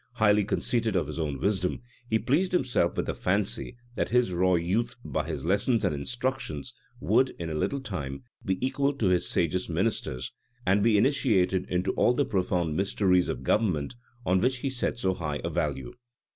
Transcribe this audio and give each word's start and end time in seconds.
Highly 0.13 0.45
conceited 0.45 0.95
of 0.95 1.05
his 1.05 1.19
own 1.19 1.37
wisdom, 1.39 1.83
he 2.09 2.17
pleased 2.17 2.53
himself 2.53 2.97
with 2.97 3.05
the 3.05 3.13
fancy, 3.13 3.77
that 3.93 4.09
this 4.09 4.31
raw 4.31 4.55
youth, 4.55 4.95
by 5.05 5.27
his 5.27 5.45
lessons 5.45 5.85
and 5.85 5.93
instructions, 5.93 6.73
would, 6.99 7.29
in 7.37 7.51
a 7.51 7.53
little 7.53 7.79
time, 7.81 8.23
be 8.43 8.57
equal 8.65 8.93
to 8.93 9.09
his 9.09 9.29
sagest 9.29 9.69
ministers, 9.69 10.31
and 10.65 10.81
be 10.81 10.97
initiated 10.97 11.67
into 11.69 11.91
all 11.91 12.15
the 12.15 12.25
profound 12.25 12.75
mysteries 12.75 13.29
of 13.29 13.43
government, 13.43 13.93
on 14.25 14.39
which 14.39 14.57
he 14.65 14.71
set 14.71 14.97
so 14.97 15.13
high 15.13 15.39
a 15.43 15.51
value. 15.51 15.93